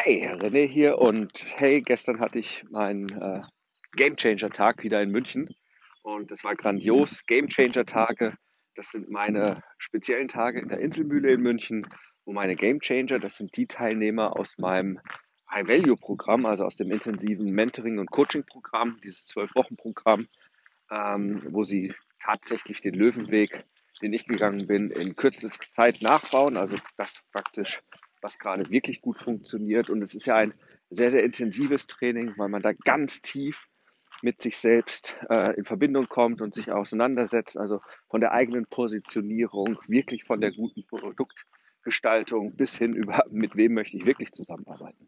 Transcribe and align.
Hey, 0.00 0.28
René 0.28 0.64
hier 0.64 0.98
und 0.98 1.32
hey, 1.56 1.82
gestern 1.82 2.20
hatte 2.20 2.38
ich 2.38 2.62
meinen 2.70 3.08
äh, 3.20 3.40
Game 3.96 4.16
Changer 4.16 4.48
Tag 4.48 4.84
wieder 4.84 5.02
in 5.02 5.10
München 5.10 5.56
und 6.02 6.30
das 6.30 6.44
war 6.44 6.54
grandios. 6.54 7.26
Game 7.26 7.48
Changer 7.48 7.84
Tage, 7.84 8.38
das 8.76 8.90
sind 8.90 9.10
meine 9.10 9.60
speziellen 9.76 10.28
Tage 10.28 10.60
in 10.60 10.68
der 10.68 10.78
Inselmühle 10.78 11.32
in 11.32 11.40
München, 11.40 11.84
wo 12.24 12.32
meine 12.32 12.54
Game 12.54 12.78
Changer, 12.78 13.18
das 13.18 13.38
sind 13.38 13.56
die 13.56 13.66
Teilnehmer 13.66 14.38
aus 14.38 14.56
meinem 14.56 15.00
High 15.50 15.66
Value 15.66 15.96
Programm, 15.96 16.46
also 16.46 16.64
aus 16.64 16.76
dem 16.76 16.92
intensiven 16.92 17.50
Mentoring 17.50 17.98
und 17.98 18.12
Coaching 18.12 18.44
Programm, 18.44 19.00
dieses 19.02 19.26
zwölf 19.26 19.52
Wochen 19.56 19.76
Programm, 19.76 20.28
ähm, 20.92 21.42
wo 21.50 21.64
sie 21.64 21.92
tatsächlich 22.20 22.80
den 22.80 22.94
Löwenweg, 22.94 23.64
den 24.00 24.12
ich 24.12 24.28
gegangen 24.28 24.68
bin, 24.68 24.92
in 24.92 25.16
kürzester 25.16 25.66
Zeit 25.72 26.02
nachbauen. 26.02 26.56
Also 26.56 26.76
das 26.96 27.20
praktisch 27.32 27.82
was 28.22 28.38
gerade 28.38 28.70
wirklich 28.70 29.00
gut 29.00 29.18
funktioniert. 29.18 29.90
Und 29.90 30.02
es 30.02 30.14
ist 30.14 30.26
ja 30.26 30.36
ein 30.36 30.54
sehr, 30.90 31.10
sehr 31.10 31.24
intensives 31.24 31.86
Training, 31.86 32.34
weil 32.36 32.48
man 32.48 32.62
da 32.62 32.72
ganz 32.72 33.22
tief 33.22 33.68
mit 34.22 34.40
sich 34.40 34.56
selbst 34.56 35.16
äh, 35.28 35.54
in 35.56 35.64
Verbindung 35.64 36.08
kommt 36.08 36.40
und 36.40 36.54
sich 36.54 36.72
auseinandersetzt, 36.72 37.56
also 37.56 37.80
von 38.08 38.20
der 38.20 38.32
eigenen 38.32 38.66
Positionierung, 38.66 39.78
wirklich 39.86 40.24
von 40.24 40.40
der 40.40 40.52
guten 40.52 40.84
Produktgestaltung 40.86 42.56
bis 42.56 42.76
hin 42.76 42.94
über, 42.94 43.24
mit 43.30 43.56
wem 43.56 43.74
möchte 43.74 43.96
ich 43.96 44.06
wirklich 44.06 44.32
zusammenarbeiten. 44.32 45.06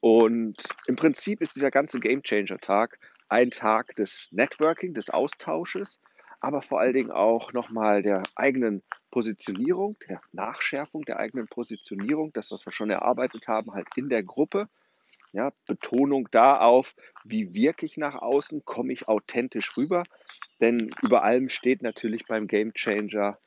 Und 0.00 0.56
im 0.86 0.96
Prinzip 0.96 1.42
ist 1.42 1.56
dieser 1.56 1.70
ganze 1.70 2.00
Game 2.00 2.22
Changer 2.22 2.58
Tag 2.58 2.98
ein 3.28 3.50
Tag 3.50 3.94
des 3.96 4.28
Networking, 4.30 4.94
des 4.94 5.10
Austausches, 5.10 6.00
aber 6.40 6.62
vor 6.62 6.80
allen 6.80 6.94
Dingen 6.94 7.10
auch 7.10 7.52
nochmal 7.52 8.02
der 8.02 8.22
eigenen 8.34 8.82
Positionierung, 9.10 9.96
der 10.08 10.20
Nachschärfung 10.32 11.02
der 11.02 11.18
eigenen 11.18 11.48
Positionierung, 11.48 12.32
das, 12.32 12.50
was 12.50 12.64
wir 12.66 12.72
schon 12.72 12.90
erarbeitet 12.90 13.46
haben, 13.46 13.72
halt 13.72 13.86
in 13.96 14.08
der 14.08 14.22
Gruppe. 14.22 14.68
Ja, 15.32 15.52
Betonung 15.66 16.28
da 16.32 16.58
auf, 16.58 16.96
wie 17.24 17.54
wirke 17.54 17.86
ich 17.86 17.96
nach 17.96 18.16
außen, 18.16 18.64
komme 18.64 18.92
ich 18.92 19.06
authentisch 19.06 19.76
rüber. 19.76 20.02
Denn 20.60 20.90
über 21.02 21.22
allem 21.22 21.48
steht 21.48 21.82
natürlich 21.82 22.26
beim 22.26 22.48
Game 22.48 22.72
Changer 22.74 23.38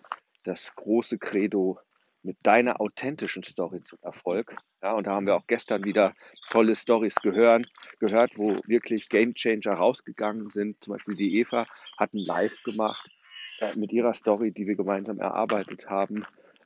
das 0.43 0.73
große 0.75 1.17
Credo 1.17 1.79
mit 2.23 2.37
deiner 2.43 2.79
authentischen 2.81 3.43
Story 3.43 3.83
zum 3.83 3.99
Erfolg. 4.01 4.55
Ja, 4.81 4.93
und 4.93 5.07
da 5.07 5.11
haben 5.11 5.27
wir 5.27 5.35
auch 5.35 5.47
gestern 5.47 5.83
wieder 5.83 6.13
tolle 6.49 6.75
Stories 6.75 7.15
gehört, 7.15 7.67
gehört, 7.99 8.31
wo 8.37 8.59
wirklich 8.65 9.09
Game 9.09 9.33
Changer 9.33 9.73
rausgegangen 9.73 10.47
sind. 10.49 10.81
Zum 10.83 10.93
Beispiel 10.93 11.15
die 11.15 11.39
Eva 11.39 11.67
hat 11.97 12.13
ein 12.13 12.19
Live 12.19 12.63
gemacht 12.63 13.09
äh, 13.59 13.75
mit 13.75 13.91
ihrer 13.91 14.13
Story, 14.13 14.51
die 14.51 14.67
wir 14.67 14.75
gemeinsam 14.75 15.19
erarbeitet 15.19 15.89
haben, 15.89 16.25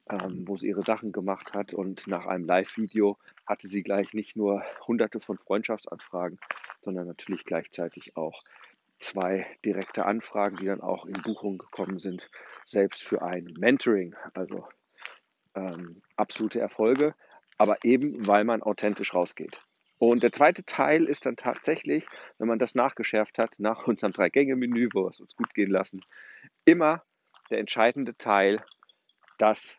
ähm, 0.10 0.48
wo 0.48 0.56
sie 0.56 0.68
ihre 0.68 0.84
Sachen 0.84 1.12
gemacht 1.12 1.54
hat. 1.54 1.74
Und 1.74 2.08
nach 2.08 2.26
einem 2.28 2.46
Live-Video 2.46 3.18
hatte 3.46 3.68
sie 3.68 3.84
gleich 3.84 4.14
nicht 4.14 4.36
nur 4.36 4.64
hunderte 4.88 5.20
von 5.20 5.38
Freundschaftsanfragen, 5.38 6.40
sondern 6.82 7.08
natürlich 7.08 7.46
gleichzeitig 7.46 8.16
auch 8.16 8.44
zwei 9.00 9.46
direkte 9.66 10.06
Anfragen, 10.06 10.58
die 10.58 10.66
dann 10.66 10.82
auch 10.82 11.06
in 11.06 11.22
Buchung 11.22 11.58
gekommen 11.58 11.98
sind, 11.98 12.30
selbst 12.64 13.04
für 13.04 13.22
ein 13.22 13.54
Mentoring. 13.58 14.16
Also 14.34 14.68
ähm, 15.58 16.02
absolute 16.16 16.60
Erfolge, 16.60 17.16
aber 17.58 17.84
eben 17.84 18.28
weil 18.28 18.44
man 18.44 18.62
authentisch 18.62 19.14
rausgeht. 19.14 19.60
Und 20.00 20.22
der 20.22 20.32
zweite 20.32 20.64
Teil 20.64 21.06
ist 21.06 21.26
dann 21.26 21.36
tatsächlich, 21.36 22.06
wenn 22.38 22.48
man 22.48 22.60
das 22.60 22.76
nachgeschärft 22.76 23.40
hat, 23.40 23.56
nach 23.58 23.88
unserem 23.88 24.14
Drei-Gänge-Menü, 24.14 24.90
wo 24.94 25.06
wir 25.06 25.10
es 25.10 25.20
uns 25.20 25.36
gut 25.36 25.54
gehen 25.56 25.72
lassen, 25.72 26.02
immer 26.66 27.04
der 27.50 27.60
entscheidende 27.60 28.16
Teil, 28.16 28.64
das 29.40 29.76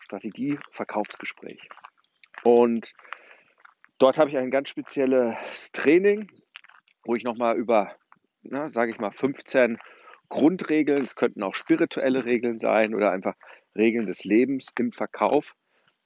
Strategie-Verkaufsgespräch. 0.00 1.68
Und 2.44 2.94
dort 3.98 4.16
habe 4.16 4.30
ich 4.30 4.38
ein 4.38 4.50
ganz 4.50 4.70
spezielles 4.70 5.36
Training, 5.72 6.30
wo 7.04 7.14
ich 7.14 7.24
nochmal 7.24 7.56
über, 7.56 7.94
sage 8.42 8.92
ich 8.92 8.98
mal, 8.98 9.10
15 9.10 9.78
Grundregeln, 10.28 11.04
es 11.04 11.14
könnten 11.14 11.42
auch 11.42 11.54
spirituelle 11.54 12.24
Regeln 12.24 12.58
sein 12.58 12.94
oder 12.94 13.10
einfach 13.10 13.34
Regeln 13.76 14.06
des 14.06 14.24
Lebens 14.24 14.68
im 14.78 14.92
Verkauf 14.92 15.54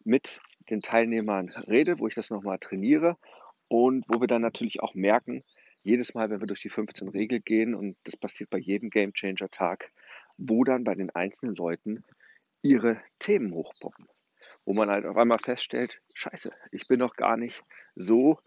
mit 0.04 0.40
den 0.68 0.82
Teilnehmern 0.82 1.50
rede, 1.68 1.98
wo 1.98 2.06
ich 2.06 2.14
das 2.14 2.30
nochmal 2.30 2.58
trainiere 2.58 3.16
und 3.68 4.04
wo 4.08 4.20
wir 4.20 4.26
dann 4.26 4.42
natürlich 4.42 4.80
auch 4.80 4.94
merken, 4.94 5.44
jedes 5.82 6.14
Mal, 6.14 6.30
wenn 6.30 6.40
wir 6.40 6.46
durch 6.46 6.60
die 6.60 6.68
15 6.68 7.08
Regeln 7.08 7.42
gehen, 7.44 7.74
und 7.74 7.96
das 8.04 8.16
passiert 8.16 8.50
bei 8.50 8.58
jedem 8.58 8.90
Game 8.90 9.12
Changer 9.14 9.48
Tag, 9.50 9.90
wo 10.36 10.64
dann 10.64 10.84
bei 10.84 10.94
den 10.94 11.10
einzelnen 11.10 11.54
Leuten 11.54 12.04
ihre 12.62 13.00
Themen 13.18 13.54
hochpoppen. 13.54 14.06
Wo 14.64 14.74
man 14.74 14.90
halt 14.90 15.06
auf 15.06 15.16
einmal 15.16 15.38
feststellt, 15.38 16.00
scheiße, 16.14 16.52
ich 16.70 16.86
bin 16.86 16.98
noch 16.98 17.14
gar 17.16 17.36
nicht 17.36 17.62
so 17.94 18.38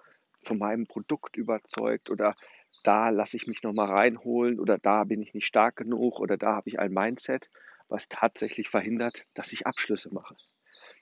von 0.44 0.58
meinem 0.58 0.86
Produkt 0.86 1.38
überzeugt 1.38 2.10
oder 2.10 2.36
da 2.84 3.10
lasse 3.10 3.38
ich 3.38 3.48
mich 3.48 3.64
nochmal 3.64 3.90
reinholen 3.90 4.60
oder 4.60 4.78
da 4.78 5.04
bin 5.06 5.22
ich 5.22 5.34
nicht 5.34 5.46
stark 5.46 5.78
genug 5.78 6.20
oder 6.20 6.38
da 6.38 6.56
habe 6.56 6.70
ich 6.70 6.80
ein 6.80 6.92
Mindset, 6.92 7.50
was 7.88 8.08
tatsächlich 8.10 8.70
verhindert, 8.70 9.24
dass 9.34 9.54
ich 9.54 9.68
Abschlüsse 9.68 10.14
mache. 10.14 10.36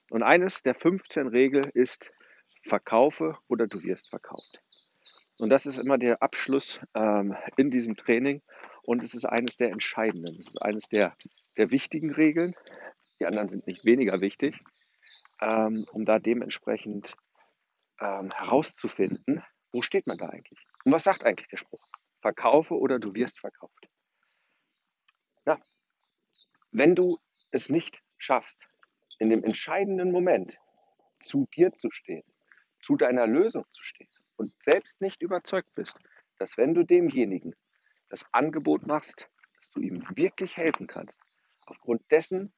Und 0.10 0.24
eines 0.24 0.62
der 0.62 0.76
15 0.76 1.28
Regeln 1.28 1.70
ist, 1.74 2.12
verkaufe 2.68 3.38
oder 3.48 3.66
du 3.66 3.82
wirst 3.84 4.10
verkauft. 4.10 4.62
Und 5.38 5.50
das 5.50 5.66
ist 5.66 5.78
immer 5.78 5.98
der 5.98 6.22
Abschluss 6.22 6.80
ähm, 6.94 7.36
in 7.58 7.72
diesem 7.72 7.96
Training 7.96 8.42
und 8.84 9.04
es 9.04 9.14
ist 9.14 9.26
eines 9.26 9.58
der 9.58 9.70
entscheidenden, 9.70 10.38
es 10.40 10.48
ist 10.48 10.62
eines 10.62 10.88
der, 10.90 11.14
der 11.58 11.72
wichtigen 11.72 12.12
Regeln. 12.12 12.54
Die 13.20 13.26
anderen 13.26 13.50
sind 13.50 13.66
nicht 13.68 13.86
weniger 13.86 14.22
wichtig, 14.22 14.60
ähm, 15.42 15.86
um 15.92 16.04
da 16.04 16.20
dementsprechend 16.20 17.16
ähm, 18.00 18.30
herauszufinden, 18.36 19.44
wo 19.72 19.82
steht 19.82 20.08
man 20.08 20.18
da 20.18 20.28
eigentlich? 20.28 20.60
Und 20.84 20.92
was 20.92 21.04
sagt 21.04 21.24
eigentlich 21.24 21.48
der 21.48 21.58
Spruch? 21.58 21.88
Verkaufe 22.22 22.76
oder 22.76 23.00
du 23.00 23.14
wirst 23.14 23.40
verkauft. 23.40 23.88
Ja, 25.46 25.60
wenn 26.72 26.96
du 26.96 27.20
es 27.52 27.70
nicht 27.70 28.02
schaffst, 28.18 28.68
in 29.20 29.30
dem 29.30 29.44
entscheidenden 29.44 30.12
Moment 30.12 30.58
zu 31.20 31.48
dir 31.54 31.72
zu 31.74 31.92
stehen, 31.92 32.24
zu 32.82 32.96
deiner 32.96 33.28
Lösung 33.28 33.66
zu 33.72 33.84
stehen 33.84 34.10
und 34.38 34.54
selbst 34.64 35.02
nicht 35.02 35.22
überzeugt 35.22 35.74
bist, 35.76 35.96
dass 36.38 36.58
wenn 36.58 36.74
du 36.74 36.84
demjenigen 36.84 37.56
das 38.10 38.26
Angebot 38.32 38.88
machst, 38.88 39.30
dass 39.58 39.70
du 39.70 39.82
ihm 39.82 40.04
wirklich 40.16 40.58
helfen 40.58 40.88
kannst, 40.88 41.22
aufgrund 41.68 42.10
dessen, 42.10 42.52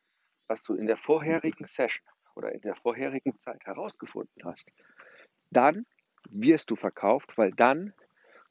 was 0.48 0.62
du 0.62 0.76
in 0.76 0.88
der 0.88 0.98
vorherigen 0.98 1.66
Session 1.66 2.08
oder 2.36 2.52
in 2.54 2.62
der 2.62 2.76
vorherigen 2.76 3.38
Zeit 3.38 3.66
herausgefunden 3.66 4.44
hast, 4.46 4.68
dann 5.52 5.86
wirst 6.30 6.72
du 6.72 6.76
verkauft, 6.76 7.38
weil 7.38 7.52
dann 7.52 7.94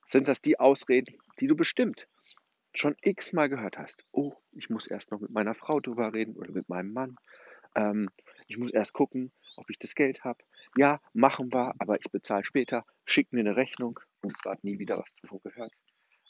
sind 0.06 0.29
das 0.29 0.43
die 0.43 0.61
Ausreden, 0.61 1.17
die 1.41 1.47
du 1.47 1.56
bestimmt 1.56 2.06
schon 2.75 2.97
x-mal 3.03 3.49
gehört 3.49 3.78
hast. 3.78 4.05
Oh, 4.12 4.34
ich 4.53 4.71
muss 4.71 4.87
erst 4.87 5.10
noch 5.10 5.21
mit 5.21 5.31
meiner 5.31 5.55
Frau 5.55 5.81
drüber 5.81 6.12
reden 6.15 6.37
oder 6.37 6.53
mit 6.53 6.69
meinem 6.69 6.93
Mann. 6.93 7.16
Ähm, 7.75 8.10
ich 8.49 8.59
muss 8.59 8.71
erst 8.71 8.93
gucken, 8.93 9.33
ob 9.56 9.69
ich 9.71 9.78
das 9.78 9.94
Geld 9.94 10.25
habe. 10.25 10.43
Ja, 10.77 11.00
machen 11.12 11.53
wir, 11.53 11.75
aber 11.78 11.99
ich 11.99 12.11
bezahle 12.11 12.44
später. 12.44 12.85
Schick 13.05 13.32
mir 13.32 13.41
eine 13.41 13.56
Rechnung 13.56 14.00
und 14.23 14.35
es 14.37 14.50
hat 14.50 14.64
nie 14.64 14.79
wieder 14.79 14.99
was 14.99 15.14
davon 15.14 15.41
gehört. 15.43 15.73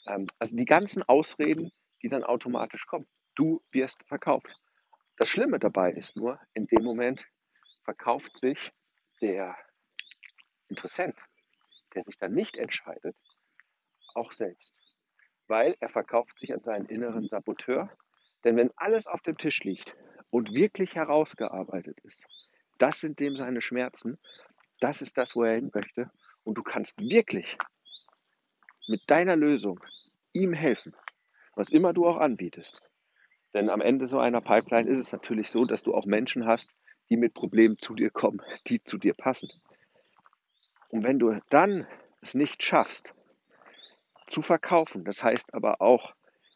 Ähm, 0.07 0.27
also 0.39 0.55
die 0.55 0.65
ganzen 0.65 1.03
Ausreden, 1.03 1.71
die 2.01 2.09
dann 2.09 2.23
automatisch 2.23 2.85
kommen. 2.85 3.07
Du 3.35 3.61
wirst 3.71 4.03
verkauft. 4.05 4.53
Das 5.17 5.29
Schlimme 5.29 5.59
dabei 5.59 5.91
ist 5.91 6.15
nur, 6.15 6.39
in 6.53 6.67
dem 6.67 6.83
Moment 6.83 7.25
verkauft 7.83 8.39
sich 8.39 8.71
der 9.21 9.55
Interessent, 10.69 11.17
der 11.93 12.01
sich 12.01 12.17
dann 12.17 12.33
nicht 12.33 12.57
entscheidet, 12.57 13.15
auch 14.15 14.31
selbst. 14.31 14.75
Weil 15.53 15.77
er 15.81 15.89
verkauft 15.89 16.39
sich 16.39 16.51
an 16.51 16.63
seinen 16.63 16.87
inneren 16.87 17.27
Saboteur. 17.27 17.91
Denn 18.43 18.55
wenn 18.55 18.71
alles 18.75 19.05
auf 19.05 19.21
dem 19.21 19.37
Tisch 19.37 19.63
liegt 19.63 19.95
und 20.31 20.51
wirklich 20.51 20.95
herausgearbeitet 20.95 21.99
ist, 22.01 22.23
das 22.79 22.99
sind 22.99 23.19
dem 23.19 23.37
seine 23.37 23.61
Schmerzen, 23.61 24.17
das 24.79 25.03
ist 25.03 25.15
das, 25.15 25.35
wo 25.35 25.43
er 25.43 25.53
hin 25.53 25.69
möchte. 25.71 26.09
Und 26.43 26.57
du 26.57 26.63
kannst 26.63 26.99
wirklich 26.99 27.55
mit 28.87 29.03
deiner 29.11 29.35
Lösung 29.35 29.79
ihm 30.31 30.53
helfen, 30.53 30.95
was 31.53 31.69
immer 31.69 31.93
du 31.93 32.07
auch 32.07 32.17
anbietest. 32.17 32.81
Denn 33.53 33.69
am 33.69 33.81
Ende 33.81 34.07
so 34.07 34.17
einer 34.17 34.41
Pipeline 34.41 34.89
ist 34.89 34.97
es 34.97 35.11
natürlich 35.11 35.51
so, 35.51 35.65
dass 35.65 35.83
du 35.83 35.93
auch 35.93 36.07
Menschen 36.07 36.47
hast, 36.47 36.75
die 37.11 37.17
mit 37.17 37.35
Problemen 37.35 37.77
zu 37.77 37.93
dir 37.93 38.09
kommen, 38.09 38.41
die 38.65 38.83
zu 38.83 38.97
dir 38.97 39.13
passen. 39.13 39.51
Und 40.89 41.03
wenn 41.03 41.19
du 41.19 41.39
dann 41.51 41.85
es 42.21 42.33
nicht 42.33 42.63
schaffst, 42.63 43.13
zu 44.33 44.41
verkaufen, 44.41 45.05
das 45.05 45.23
heißt 45.23 45.53
aber 45.53 45.79
auch 45.79 46.15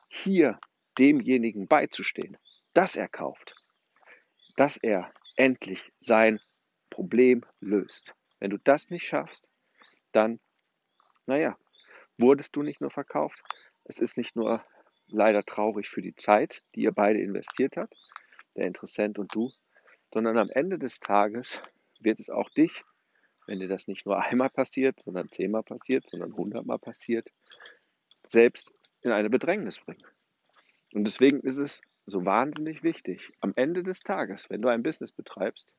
hier 0.10 0.60
demjenigen 0.98 1.68
beizustehen, 1.68 2.38
dass 2.74 2.96
er 2.96 3.08
kauft, 3.08 3.56
dass 4.56 4.78
er 4.78 5.14
endlich 5.36 5.94
sein 6.00 6.40
Problem 6.90 7.46
löst. 7.60 8.14
Wenn 8.40 8.50
du 8.50 8.58
das 8.58 8.90
nicht 8.90 9.06
schaffst, 9.06 9.48
dann, 10.12 10.40
naja, 11.28 11.56
wurdest 12.18 12.56
du 12.56 12.64
nicht 12.64 12.82
nur 12.82 12.90
verkauft, 12.90 13.44
es 13.84 14.00
ist 14.00 14.18
nicht 14.18 14.36
nur 14.36 14.66
leider 15.08 15.44
traurig 15.44 15.88
für 15.88 16.02
die 16.02 16.16
Zeit, 16.16 16.64
die 16.74 16.82
ihr 16.82 16.92
beide 16.92 17.22
investiert 17.22 17.78
habt, 17.78 17.96
der 18.56 18.66
Interessent 18.66 19.20
und 19.20 19.34
du, 19.36 19.52
sondern 20.12 20.40
am 20.40 20.50
Ende 20.50 20.80
des 20.80 21.00
Tages 21.00 21.62
wird 22.00 22.20
es 22.20 22.32
auch 22.32 22.50
dich, 22.50 22.84
wenn 23.48 23.60
dir 23.60 23.68
das 23.68 23.88
nicht 23.88 24.06
nur 24.06 24.22
einmal 24.24 24.50
passiert, 24.50 25.02
sondern 25.02 25.28
zehnmal 25.28 25.64
passiert, 25.64 26.06
sondern 26.10 26.36
hundertmal 26.36 26.80
passiert, 26.80 27.28
selbst 28.28 28.72
in 29.02 29.12
eine 29.12 29.30
Bedrängnis 29.30 29.80
bringen. 29.80 30.04
Und 30.94 31.06
deswegen 31.06 31.40
ist 31.42 31.58
es 31.58 31.82
so 32.06 32.26
wahnsinnig 32.26 32.84
wichtig, 32.84 33.32
am 33.42 33.54
Ende 33.56 33.84
des 33.84 34.02
Tages, 34.02 34.50
wenn 34.50 34.62
du 34.62 34.70
ein 34.70 34.84
Business 34.84 35.12
betreibst, 35.12 35.72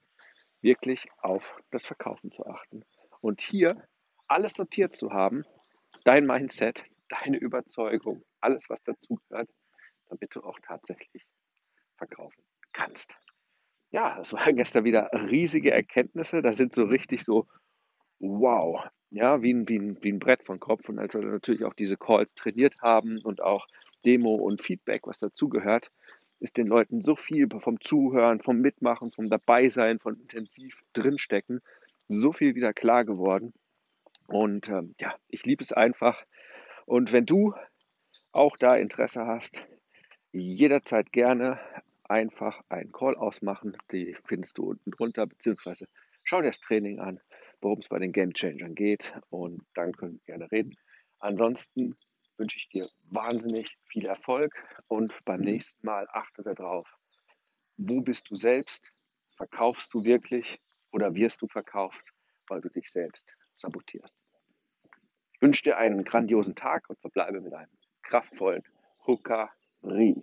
wirklich 0.61 1.09
auf 1.19 1.56
das 1.70 1.87
Verkaufen 1.87 2.31
zu 2.31 2.44
achten. 2.47 2.85
Und 3.20 3.41
hier 3.41 3.88
alles 4.26 4.55
sortiert 4.55 4.94
zu 4.97 5.12
haben, 5.12 5.44
dein 6.05 6.26
Mindset, 6.26 6.85
deine 7.09 7.38
Überzeugung, 7.38 8.23
alles, 8.41 8.69
was 8.69 8.82
dazugehört, 8.82 9.49
damit 10.09 10.35
du 10.35 10.43
auch 10.43 10.59
tatsächlich 10.61 11.25
verkaufen 11.97 12.43
kannst. 12.73 13.15
Ja, 13.90 14.19
es 14.20 14.32
waren 14.32 14.56
gestern 14.56 14.85
wieder 14.85 15.11
riesige 15.12 15.70
Erkenntnisse. 15.70 16.43
Da 16.43 16.52
sind 16.52 16.75
so 16.75 16.85
richtig 16.85 17.25
so, 17.25 17.46
wow, 18.19 18.85
ja, 19.11 19.40
wie 19.43 19.55
ein, 19.55 19.69
wie 19.69 19.79
ein, 19.79 19.99
wie 20.02 20.12
ein 20.12 20.19
Brett 20.19 20.44
von 20.44 20.61
Kopf. 20.61 20.88
Und 20.88 20.99
als 20.99 21.14
wir 21.14 21.23
natürlich 21.23 21.64
auch 21.64 21.75
diese 21.75 21.96
Calls 21.96 22.29
trainiert 22.35 22.81
haben 22.82 23.20
und 23.23 23.43
auch 23.43 23.67
Demo 24.05 24.32
und 24.32 24.61
Feedback, 24.61 25.06
was 25.06 25.19
dazugehört, 25.19 25.90
ist 26.40 26.56
den 26.56 26.67
Leuten 26.67 27.02
so 27.02 27.17
viel 27.17 27.49
vom 27.58 27.81
Zuhören, 27.81 28.40
vom 28.40 28.61
Mitmachen, 28.61 29.11
vom 29.11 29.29
Dabeisein, 29.29 29.99
von 29.99 30.20
intensiv 30.20 30.82
drinstecken, 30.93 31.61
so 32.06 32.32
viel 32.32 32.55
wieder 32.55 32.73
klar 32.73 33.05
geworden. 33.05 33.52
Und 34.29 34.69
ähm, 34.69 34.94
ja, 35.00 35.14
ich 35.29 35.44
liebe 35.44 35.64
es 35.64 35.73
einfach. 35.73 36.25
Und 36.87 37.12
wenn 37.12 37.26
du 37.26 37.55
auch 38.32 38.56
da 38.56 38.76
Interesse 38.76 39.26
hast, 39.26 39.67
jederzeit 40.32 41.11
gerne 41.12 41.58
einfach 42.08 42.60
einen 42.69 42.93
Call 42.93 43.14
ausmachen. 43.16 43.76
Die 43.93 44.16
findest 44.26 44.58
du 44.58 44.70
unten 44.70 44.90
drunter, 44.90 45.26
beziehungsweise 45.26 45.87
schau 46.25 46.40
dir 46.40 46.49
das 46.49 46.60
Training 46.60 47.00
an, 47.00 47.20
worum 47.60 47.78
es 47.78 47.88
bei 47.88 47.99
den 47.99 48.12
Game 48.12 48.32
Changern 48.32 48.75
geht 48.75 49.14
und 49.31 49.62
dann 49.75 49.93
können 49.93 50.14
wir 50.14 50.34
gerne 50.34 50.50
reden. 50.50 50.76
Ansonsten 51.20 51.96
wünsche 52.37 52.58
ich 52.58 52.69
dir 52.69 52.88
wahnsinnig 53.10 53.76
viel 53.84 54.06
Erfolg 54.06 54.52
und 54.87 55.12
beim 55.25 55.40
nächsten 55.40 55.84
Mal 55.87 56.06
achte 56.12 56.43
darauf, 56.43 56.88
wo 57.76 58.00
bist 58.00 58.31
du 58.31 58.37
selbst? 58.37 58.90
Verkaufst 59.37 59.93
du 59.94 60.05
wirklich 60.05 60.60
oder 60.93 61.14
wirst 61.14 61.43
du 61.43 61.46
verkauft, 61.46 62.12
weil 62.49 62.60
du 62.60 62.69
dich 62.69 62.90
selbst 62.90 63.34
sabotierst? 63.55 64.16
Ich 65.32 65.43
wünsche 65.43 65.62
dir 65.62 65.78
einen 65.78 66.05
grandiosen 66.05 66.56
Tag 66.56 66.88
und 66.88 66.99
verbleibe 67.00 67.40
mit 67.40 67.55
einem 67.55 67.70
kraftvollen 68.02 68.62
Hukari. 69.06 70.22